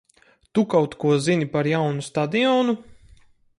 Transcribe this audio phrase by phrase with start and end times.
[0.53, 2.73] Tu kaut ko zini par jaunu stadionu?